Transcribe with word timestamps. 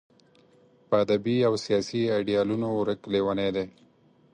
په 0.87 0.95
ادبي 1.03 1.37
او 1.47 1.53
سیاسي 1.65 2.01
ایډیالونو 2.15 2.67
ورک 2.79 3.01
لېونی 3.13 3.49
دی. 3.55 3.65